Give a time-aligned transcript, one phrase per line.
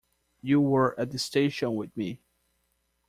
[0.41, 2.21] You were at the station with me.